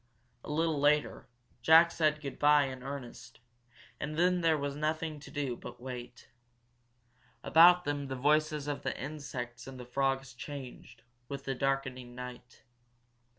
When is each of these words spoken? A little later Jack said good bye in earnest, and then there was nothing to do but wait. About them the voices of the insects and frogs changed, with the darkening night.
A 0.43 0.49
little 0.49 0.79
later 0.79 1.27
Jack 1.61 1.91
said 1.91 2.21
good 2.21 2.39
bye 2.39 2.63
in 2.65 2.81
earnest, 2.81 3.39
and 3.99 4.17
then 4.17 4.41
there 4.41 4.57
was 4.57 4.75
nothing 4.75 5.19
to 5.19 5.29
do 5.29 5.55
but 5.55 5.79
wait. 5.79 6.27
About 7.43 7.83
them 7.85 8.07
the 8.07 8.15
voices 8.15 8.67
of 8.67 8.81
the 8.81 8.99
insects 8.99 9.67
and 9.67 9.79
frogs 9.87 10.33
changed, 10.33 11.03
with 11.29 11.43
the 11.45 11.53
darkening 11.53 12.15
night. 12.15 12.63